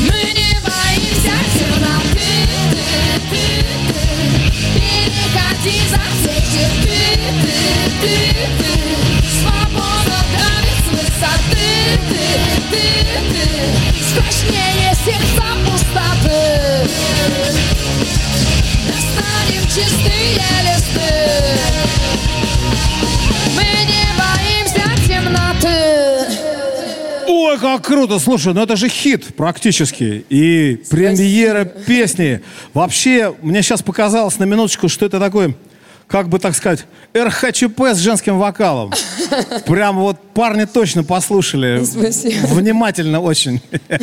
[0.00, 2.30] Мы не боимся темноты.
[4.74, 7.02] Переходи за все черты.
[9.40, 11.74] Свобода давит с высоты
[14.14, 16.88] страшнее сердца пустоты
[18.86, 21.14] Достанем чистые листы
[23.56, 26.34] Мы не боимся темноты
[27.26, 28.18] Ой, как круто!
[28.18, 30.24] Слушай, ну это же хит практически.
[30.28, 31.16] И Спасибо.
[31.16, 32.40] премьера песни.
[32.74, 35.56] Вообще, мне сейчас показалось на минуточку, что это такой
[36.14, 36.86] как бы так сказать,
[37.16, 38.92] РХЧП с женским вокалом.
[39.66, 41.82] Прям вот парни точно послушали.
[41.82, 42.46] Спасибо.
[42.46, 43.60] Внимательно очень.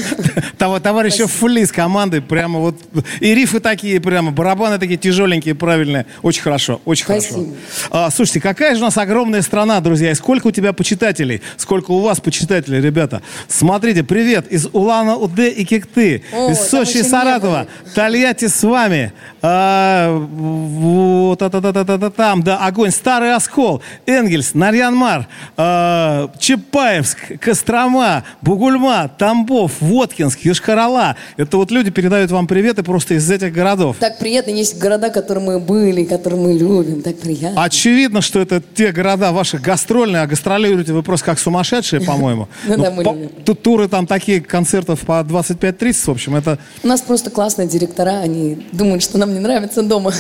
[0.58, 2.76] Того товарища Фли с командой прямо вот.
[3.22, 6.06] И рифы такие прямо, барабаны такие тяжеленькие, правильные.
[6.22, 7.34] Очень хорошо, очень Спасибо.
[7.34, 7.56] хорошо.
[7.92, 10.12] А, слушайте, какая же у нас огромная страна, друзья.
[10.12, 11.42] И сколько у тебя почитателей?
[11.56, 13.22] Сколько у вас почитателей, ребята?
[13.48, 16.24] Смотрите, привет из Улана-Удэ и Кикты.
[16.34, 17.68] О, из Сочи и Саратова.
[17.96, 19.14] Тольятти с вами.
[19.42, 22.92] А, вот, та та та та там, да, огонь.
[22.92, 25.28] Старый Оскол, Энгельс, Нарьянмар,
[25.58, 31.16] а, Чапаевск, Кострома, Бугульма, Тамбов, Воткинск, Йошкар-Ола.
[31.38, 33.98] Это вот люди передают вам приветы просто из этих городов.
[34.00, 37.64] Так приятно, есть города, в которых мы были, которые мы любим, так приятно.
[37.64, 42.48] Очевидно, что это те города ваши гастрольные, а гастролируете вы просто как сумасшедшие, по-моему.
[42.66, 43.30] Ну мы любим.
[43.46, 46.58] Тут туры там такие концертов по 25-30, в общем, это...
[46.84, 50.14] У нас просто классные директора, они думают, что нам не нравится дома.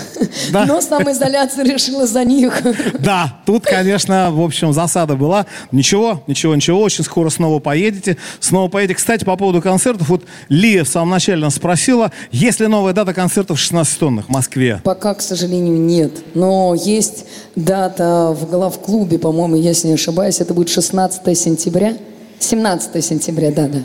[0.52, 2.62] Но самоизоляция решила за них.
[3.00, 5.46] Да, тут, конечно, в общем, засада была.
[5.72, 8.18] Ничего, ничего, ничего, очень скоро снова поедете.
[8.40, 8.96] Снова поедете.
[8.96, 13.14] Кстати, по поводу концертов, вот Лия в самом начале нас спросила, есть ли новая дата
[13.14, 14.82] концертов в 16 тоннах в Москве?
[14.84, 16.12] Пока, к сожалению, нет.
[16.34, 21.98] Но есть дата в главклубе, по-моему, если не ошибаюсь, это будет 16 сентября.
[22.40, 23.80] 17 сентября, да-да.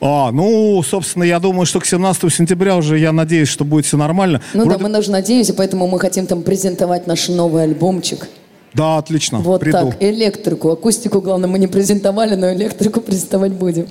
[0.00, 3.96] А, ну, собственно, я думаю, что к 17 сентября уже, я надеюсь, что будет все
[3.96, 4.40] нормально.
[4.54, 8.28] Ну Вроде- да, мы даже надеемся, поэтому мы хотим там презентовать наш новый альбомчик.
[8.72, 9.90] Да, отлично, Вот приду.
[9.90, 10.70] так, электрику.
[10.70, 13.86] Акустику, главное, мы не презентовали, но электрику презентовать будем.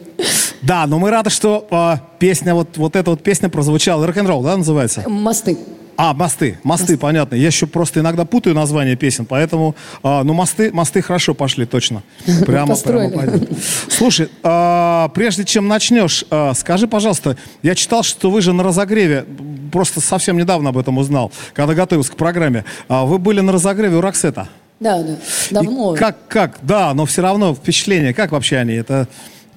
[0.61, 4.05] Да, но мы рады, что а, песня, вот, вот эта вот песня прозвучала.
[4.07, 5.03] Рок-н-ролл, да, называется?
[5.07, 5.57] Мосты.
[6.01, 7.35] А, мосты, мосты, понятно.
[7.35, 12.03] Я еще просто иногда путаю названия песен, поэтому, а, ну, мосты, мосты хорошо пошли, точно.
[12.45, 13.49] Прямо, прямо пойдет.
[13.89, 19.25] Слушай, а, прежде чем начнешь, а, скажи, пожалуйста, я читал, что вы же на разогреве,
[19.73, 23.97] просто совсем недавно об этом узнал, когда готовился к программе, а, вы были на разогреве
[23.97, 24.47] у Роксета.
[24.79, 25.15] Да, да.
[25.49, 25.95] И Давно.
[25.95, 28.75] Как, как, да, но все равно впечатление, как вообще они?
[28.75, 29.09] Это.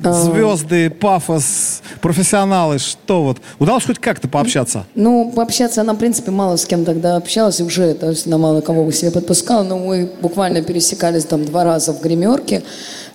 [0.05, 3.39] Звезды, пафос, профессионалы, что вот?
[3.59, 4.85] Удалось хоть как-то пообщаться?
[4.95, 8.39] Ну, пообщаться она, в принципе, мало с кем тогда общалась, и уже, то есть она
[8.39, 12.63] мало кого к себе подпускала, но мы буквально пересекались там два раза в гримерке,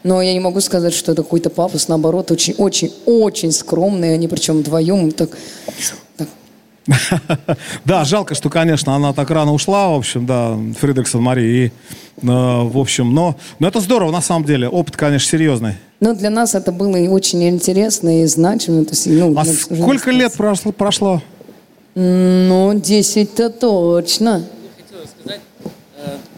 [0.04, 5.12] но я не могу сказать, что это какой-то пафос, наоборот, очень-очень-очень скромные, они причем вдвоем
[5.12, 5.32] так,
[5.66, 5.76] так
[7.86, 11.66] Да, жалко, что, конечно, она так рано ушла, в общем, да, Фридриксон Мария.
[11.66, 11.72] И, э,
[12.22, 14.68] в общем, но, но это здорово, на самом деле.
[14.70, 15.74] Опыт, конечно, серьезный.
[16.00, 18.86] Ну, для нас это было и очень интересно, и значимо.
[18.86, 20.72] То есть, ну, А сколько лет прошло?
[20.72, 21.22] прошло?
[21.96, 24.44] Ну, 10-то точно.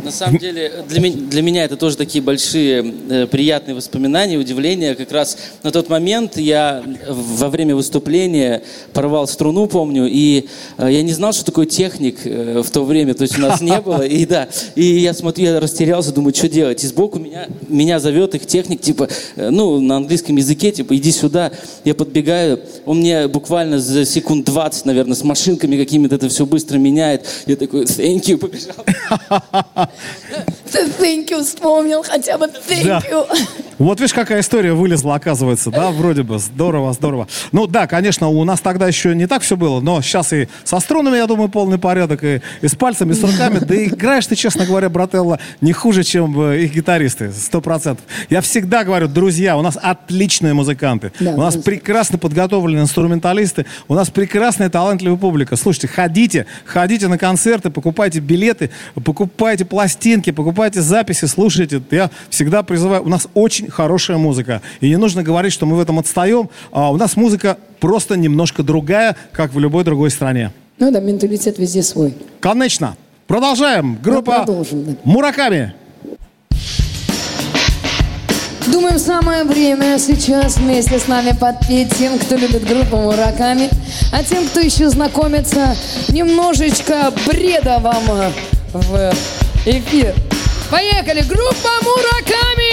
[0.02, 4.96] На самом деле, для, ме- для меня это тоже такие большие э, приятные воспоминания, удивления.
[4.96, 10.48] Как раз на тот момент я во время выступления порвал струну, помню, и
[10.78, 13.60] э, я не знал, что такое техник э, в то время, то есть у нас
[13.60, 14.04] не было.
[14.04, 16.82] И да, и я смотрю, я растерялся, думаю, что делать.
[16.82, 21.12] И сбоку меня, меня зовет их техник, типа, э, ну, на английском языке, типа, иди
[21.12, 21.52] сюда.
[21.84, 26.78] Я подбегаю, он мне буквально за секунд 20, наверное, с машинками какими-то это все быстро
[26.78, 27.26] меняет.
[27.48, 28.76] Я такой, thank you, побежал.
[31.00, 33.00] Thank you, вспомнил хотя бы thank Да.
[33.10, 33.28] you.
[33.80, 36.38] Вот видишь, какая история вылезла, оказывается, да, вроде бы.
[36.38, 37.28] Здорово, здорово.
[37.54, 40.82] Ну да, конечно, у нас тогда еще не так все было, но сейчас и со
[40.82, 43.60] струнами, я думаю, полный порядок, и, и с пальцами, и с руками.
[43.60, 48.04] Да играешь ты, честно говоря, брателло, не хуже, чем э, их гитаристы, сто процентов.
[48.30, 51.72] Я всегда говорю, друзья, у нас отличные музыканты, Да, у нас конечно.
[51.72, 55.56] прекрасно подготовленные инструменталисты, у нас прекрасная талантливая публика.
[55.56, 58.72] Слушайте, ходите, ходите на концерты, покупайте билеты,
[59.06, 61.82] покупайте пластинки, покупайте записи, слушайте.
[61.92, 64.62] Я всегда призываю, у нас очень хорошая музыка.
[64.82, 66.50] И не нужно говорить, что мы в этом отстаем.
[66.72, 70.52] А у нас музыка просто немножко другая, как в любой другой стране.
[70.80, 72.14] Ну да, менталитет везде свой.
[72.40, 72.96] Конечно.
[73.28, 73.98] Продолжаем.
[74.02, 74.92] Группа продолжим, да.
[75.04, 75.74] Мураками.
[78.68, 83.70] Думаем, самое время сейчас вместе с нами подпеть тем, кто любит группу Мураками,
[84.14, 85.76] а тем, кто еще знакомится,
[86.10, 88.32] немножечко бреда вам
[88.74, 89.14] в
[89.66, 90.14] эфир.
[90.70, 91.22] Поехали!
[91.24, 92.70] Группа Мураками!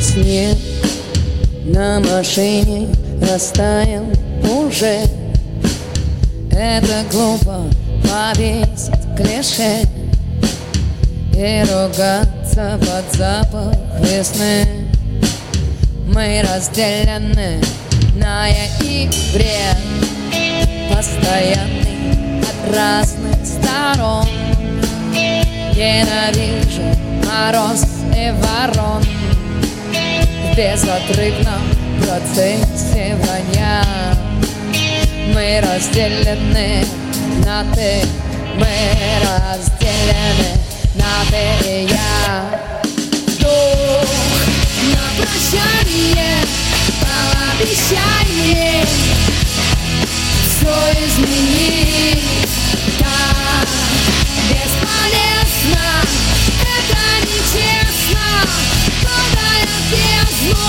[0.00, 0.56] Снег
[1.64, 2.88] на машине
[3.20, 4.06] растаял
[4.48, 5.02] уже
[6.50, 7.64] Это глупо
[8.02, 9.86] повесить клише
[11.32, 14.66] И ругаться под запах весны.
[16.06, 17.62] Мы разделены
[18.16, 19.78] на я и вред
[20.94, 24.26] Постоянный от разных сторон.
[25.74, 26.82] Ненавижу
[27.26, 27.84] мороз
[28.14, 29.02] и ворон.
[30.52, 31.62] В безотрывном
[32.02, 33.82] процессе вранья
[35.32, 36.84] Мы разделены.
[37.46, 38.02] На ты
[38.56, 38.66] Мы
[39.22, 40.58] разделены.
[40.94, 42.60] На ты и я.
[43.26, 44.08] Вдох
[44.92, 46.36] на прощание
[47.00, 48.84] Пообещай мне
[50.42, 50.76] Все
[51.06, 52.48] изменить
[52.98, 53.68] Так
[54.48, 55.86] бесполезно.
[56.60, 58.26] Это нечестно.
[59.04, 60.64] Падая в бездну.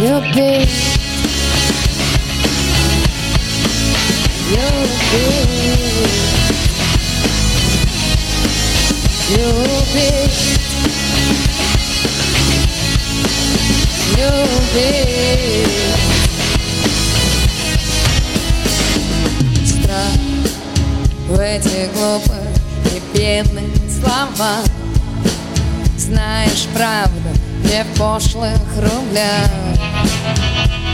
[0.00, 1.11] Любить
[21.32, 22.34] в этих глупых
[22.94, 24.64] и бедных словах.
[25.96, 27.30] Знаешь правду
[27.62, 29.50] в пошлых рублях.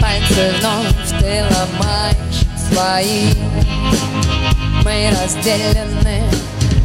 [0.01, 2.28] Пальцы вновь ты ломаешь
[2.79, 3.33] свои
[4.85, 6.23] Мы разделены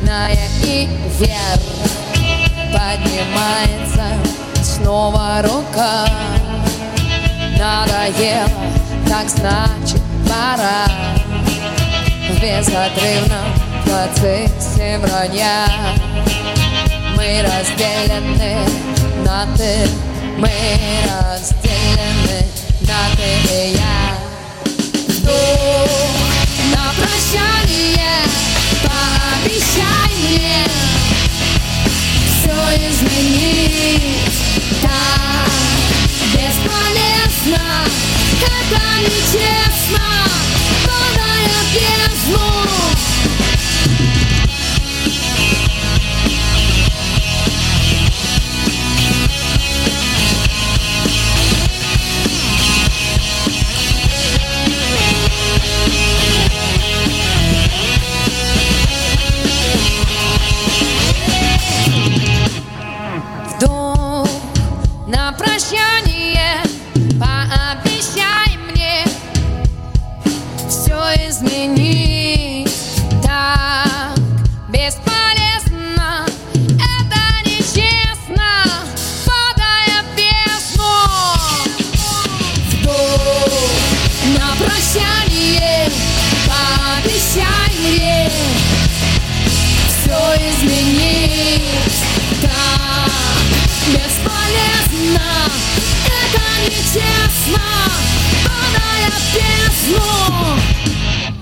[0.02, 0.88] на я и
[1.18, 1.62] вверх
[2.74, 4.06] Поднимается
[4.64, 6.08] снова рука.
[7.60, 8.50] Надоело,
[9.08, 10.88] так значит пора.
[12.30, 13.46] В безотрывном
[13.86, 15.68] процессе вранья.
[17.16, 18.58] Мы разделены
[19.24, 19.88] на ты
[20.38, 20.50] Мы
[21.06, 22.48] разделены
[22.82, 24.03] на ты и я
[27.04, 28.24] прощание
[28.84, 30.66] Пообещай мне
[32.26, 34.32] Все изменить.
[34.82, 35.50] Так
[36.34, 37.64] бесполезно
[38.42, 40.06] Это нечестно
[40.86, 42.48] Падая в бездну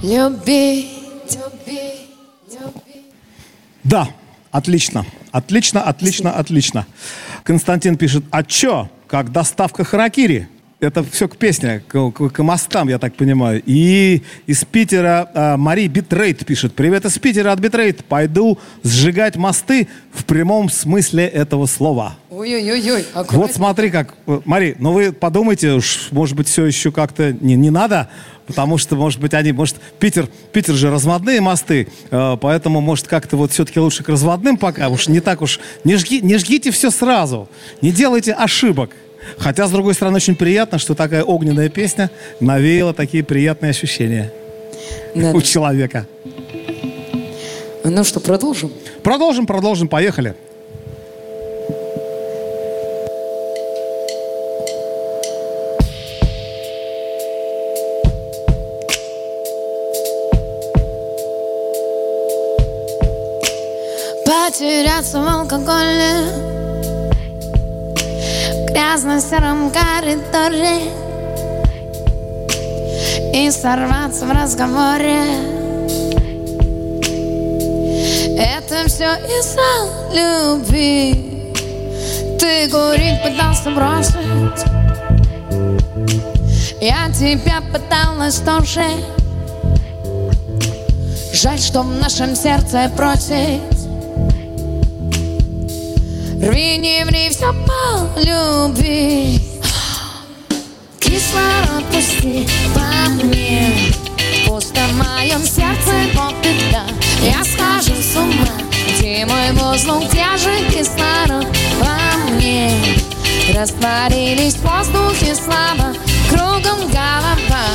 [0.03, 0.87] Любить,
[3.83, 4.07] Да,
[4.51, 5.05] отлично.
[5.31, 6.85] Отлично, отлично, отлично.
[7.43, 10.47] Константин пишет, а чё, как доставка харакири?
[10.79, 13.61] Это все к песне, к, к- к мостам, я так понимаю.
[13.67, 16.73] И из Питера а, Мари Битрейт пишет.
[16.73, 18.03] Привет из Питера от Битрейт.
[18.03, 22.17] Пойду сжигать мосты в прямом смысле этого слова.
[22.31, 24.15] Ой-ой-ой, Вот смотри как.
[24.25, 28.09] э, Мари, ну вы подумайте, уж, может быть, все еще как-то не, не надо,
[28.47, 33.37] потому что, может быть, они, может, Питер, Питер же разводные мосты, э, поэтому, может, как-то
[33.37, 36.91] вот все-таки лучше к разводным пока, уж не так уж, не, жги, не жгите все
[36.91, 37.47] сразу,
[37.81, 38.91] не делайте ошибок.
[39.37, 44.33] Хотя, с другой стороны, очень приятно, что такая огненная песня навеяла такие приятные ощущения
[45.13, 45.31] Да.
[45.31, 46.07] у человека.
[47.83, 48.71] Ну что, продолжим?
[49.03, 50.35] Продолжим, продолжим, поехали.
[64.51, 66.25] Потеряться в алкоголе.
[67.95, 70.91] В грязно-сером коридоре.
[73.33, 75.21] И сорваться в разговоре.
[78.37, 79.71] Это все из-за
[80.11, 81.53] любви.
[82.37, 84.65] Ты курить пытался бросить.
[86.81, 88.83] Я тебя пыталась тоже.
[91.31, 93.80] Жаль, что в нашем сердце просить
[96.41, 99.39] Рви, не ври, все по любви
[100.99, 103.93] Кислород пусти по мне
[104.47, 106.83] Пусто в моем сердце, вот беда
[107.21, 108.47] Я схожу с ума
[108.97, 111.45] Где мой воздух, где же кислород
[111.79, 112.71] во мне?
[113.53, 115.93] Растворились в воздухе слабо,
[116.27, 117.65] кругом голова.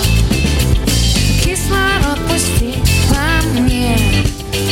[1.44, 2.74] Кислород пусти
[3.10, 3.96] по мне,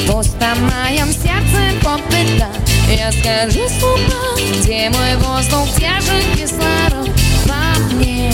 [0.09, 2.64] пусто в моем сердце попыта.
[2.97, 7.11] Я скажу с где мой воздух, где же кислород
[7.45, 8.33] во мне?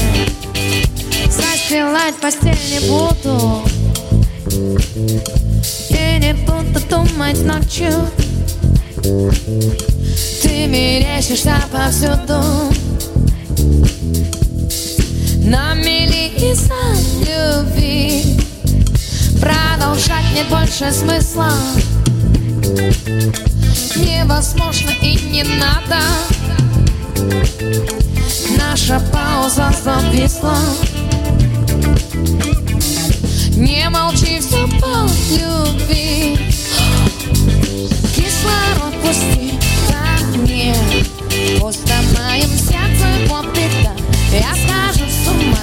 [1.29, 3.63] Застилать постель не буду.
[5.89, 7.93] И не буду думать ночью.
[10.43, 12.43] Ты мерещишься повсюду.
[15.49, 16.75] На мели из-за
[17.21, 18.39] любви.
[19.41, 21.51] Продолжать нет больше смысла
[23.97, 26.01] Невозможно и не надо.
[28.59, 30.57] Наша пауза зависла.
[33.57, 34.67] Не молчи, все
[35.39, 36.39] любви.
[38.15, 39.59] Кислород пусти
[39.89, 40.75] ко мне
[41.59, 43.93] Пусто в моем сердце попита
[44.33, 45.59] Я схожу с ума.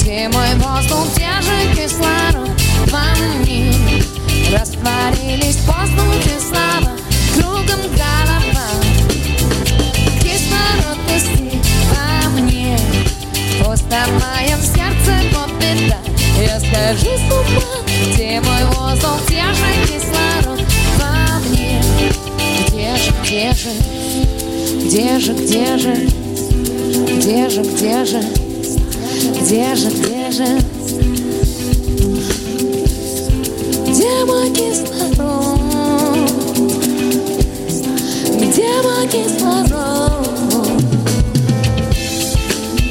[0.00, 2.50] Где мой воздух, где же кислород
[2.90, 3.04] во
[3.40, 3.72] мне?
[4.52, 6.81] Растворились в воздухе слава
[13.92, 15.98] Пусто в моем сердце попита
[16.40, 17.72] Я скажу с ума
[18.14, 20.60] Где мой воздух, где же кислород
[20.98, 21.82] во мне?
[22.68, 23.70] Где же, где же?
[24.86, 25.94] Где же, где же?
[27.16, 28.22] Где же, где же?
[29.40, 30.58] Где же, где же?
[33.88, 35.60] Где мой кислород?
[38.40, 40.28] Где мой кислород?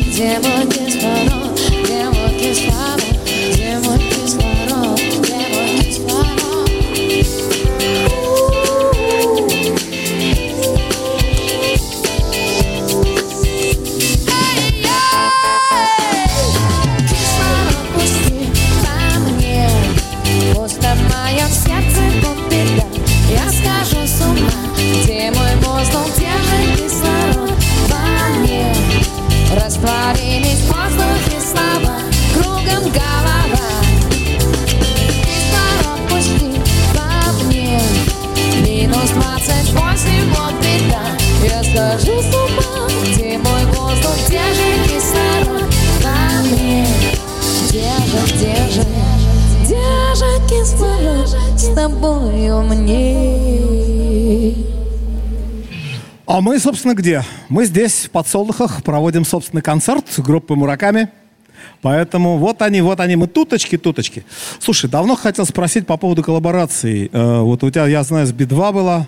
[0.08, 1.41] Где мой кислород Где
[56.32, 57.26] А мы, собственно, где?
[57.50, 61.10] Мы здесь, в подсолнухах, проводим собственный концерт группы Мураками.
[61.82, 64.24] Поэтому вот они, вот они, мы туточки, туточки.
[64.62, 67.10] Слушай, давно хотел спросить по поводу коллаборации.
[67.12, 69.08] Э, вот у тебя, я знаю, с Би-2 была.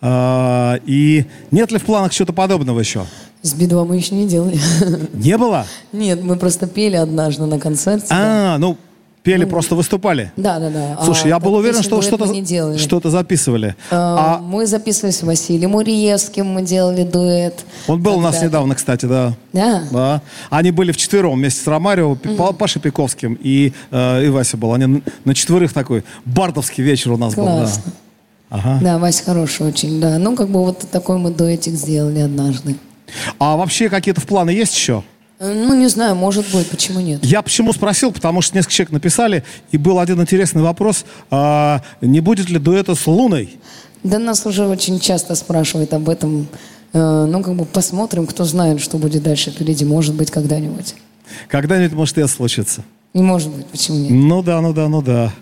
[0.00, 3.06] Э, и нет ли в планах что-то подобного еще?
[3.42, 4.58] С Би-2 мы еще не делали.
[5.12, 5.66] Не было?
[5.92, 8.08] Нет, мы просто пели однажды на концерте.
[8.10, 8.54] да.
[8.54, 8.78] А, ну,
[9.24, 10.30] пели, просто выступали.
[10.36, 10.98] Да, да, да.
[11.02, 12.26] Слушай, А я был уверен, что что-то
[12.78, 13.74] что записывали.
[13.90, 17.64] А, А Мы записывались с Василием Муриевским, мы делали дуэт.
[17.88, 19.34] он был у нас недавно, кстати, да.
[19.52, 19.82] Да?
[19.90, 20.22] Да.
[20.50, 24.72] Они были вчетвером вместе с Ромарио, Па- Пашей Пиковским и, э, и Вася был.
[24.74, 27.46] Они на четверых такой бардовский вечер у нас был.
[27.46, 27.58] Да.
[27.60, 27.92] Классно.
[28.50, 28.78] Ага.
[28.82, 30.18] Да, Вася хороший очень, да.
[30.18, 32.76] Ну, как бы вот такой мы дуэтик сделали однажды.
[33.38, 35.02] А вообще какие-то в планы есть еще?
[35.38, 37.24] Э, Ну, не знаю, может быть, почему нет.
[37.24, 42.20] Я почему спросил, потому что несколько человек написали, и был один интересный вопрос, а, не
[42.20, 43.56] будет ли дуэта с Луной?
[44.02, 46.46] Да нас уже очень часто спрашивают об этом.
[46.92, 49.84] Э, Ну, как бы посмотрим, кто знает, что будет дальше впереди.
[49.84, 50.94] Может быть, когда-нибудь.
[51.48, 52.84] Когда-нибудь может и это случится.
[53.14, 54.10] Не может быть, почему нет?
[54.10, 55.32] Ну да, ну да, ну да.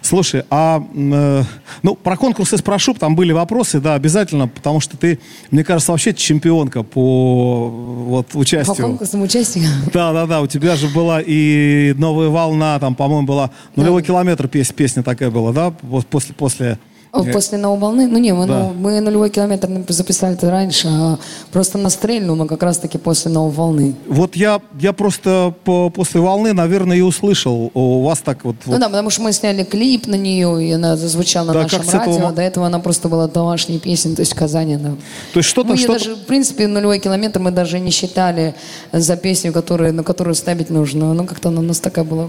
[0.00, 1.42] Слушай, а э,
[1.82, 5.18] ну про конкурсы спрошу, там были вопросы, да, обязательно, потому что ты,
[5.50, 8.76] мне кажется, вообще чемпионка по вот По участию.
[8.76, 9.70] конкурсам участников.
[9.92, 14.46] Да, да, да, у тебя же была и новая волна, там, по-моему, была нулевой километр
[14.46, 15.72] пес- песня такая была, да,
[16.08, 16.78] после после.
[17.24, 18.06] После новой волны?
[18.06, 18.58] Ну не, мы, Да.
[18.58, 21.18] ну, мы нулевой километр записали раньше, а
[21.52, 23.94] просто на стрельну, но как раз таки после новой волны.
[24.08, 28.56] Вот я я просто по- после волны, наверное, и услышал у вас так вот.
[28.66, 28.80] Ну вот.
[28.80, 31.98] да, потому что мы сняли клип на нее, и она зазвучала на Да, нашем этого
[32.04, 32.18] радио.
[32.18, 34.74] мо- До этого она просто была домашней песней, то есть в Казани.
[34.74, 34.96] она-
[35.32, 35.92] То есть что-то мы что-то.
[35.98, 38.54] даже, в принципе, нулевой километр мы даже не считали
[38.92, 41.14] за песню, которую, на которую ставить нужно.
[41.14, 42.28] Ну, как-то она у нас такая была,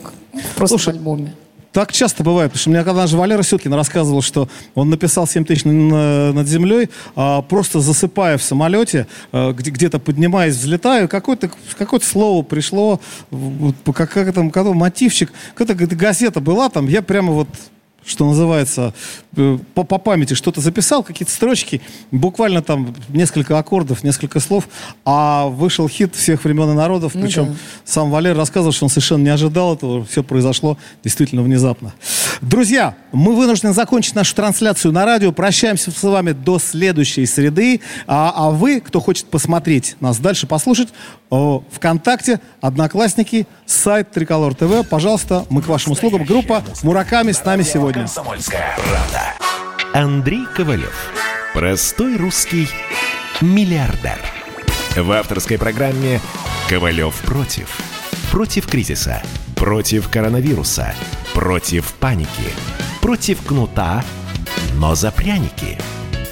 [0.55, 1.33] просто Слушай, в альбоме.
[1.74, 5.43] Так часто бывает, потому что мне когда же Валера Сюткин рассказывал, что он написал 7
[5.45, 11.99] тысяч на- над землей, а, просто засыпая в самолете, где- где-то поднимаясь, взлетаю, какое-то какое
[11.99, 12.99] слово пришло,
[13.93, 17.47] как, как там, какой мотивчик, какая-то газета была там, я прямо вот
[18.08, 18.93] что называется,
[19.36, 21.82] э, по, по памяти что-то записал, какие-то строчки,
[22.12, 24.70] буквально там несколько аккордов, несколько слов,
[25.03, 27.53] а вышел хит всех времен и народов, Ну причем да.
[27.84, 31.93] сам Валер рассказывал, что он совершенно не ожидал этого, все произошло действительно внезапно.
[32.41, 38.32] Друзья, мы вынуждены закончить нашу трансляцию на радио, прощаемся с вами до следующей среды, а,
[38.34, 40.89] а вы, кто хочет посмотреть нас дальше, послушать,
[41.30, 48.07] ВКонтакте, Одноклассники, сайт Триколор ТВ, пожалуйста, мы к вашим услугам, группа Мураками с нами сегодня.
[49.93, 51.11] Андрей Ковалев.
[51.53, 52.67] Простой русский
[53.41, 54.19] миллиардер.
[54.95, 56.19] В авторской программе
[56.69, 57.78] «Ковалев против».
[58.32, 59.21] Против кризиса.
[59.55, 60.93] Против коронавируса.
[61.34, 62.51] Против паники.
[63.01, 64.03] Против кнута,
[64.75, 65.78] но за пряники.